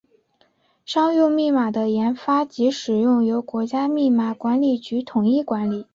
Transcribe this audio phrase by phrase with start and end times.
[0.83, 5.85] 商用密码的研发及使用由国家密码管理局统一管理。